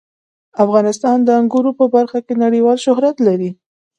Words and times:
افغانستان 0.63 1.17
د 1.23 1.29
انګورو 1.39 1.71
په 1.79 1.85
برخه 1.95 2.19
کې 2.25 2.33
نړیوال 2.45 2.77
شهرت 2.85 3.15
لري. 3.27 3.49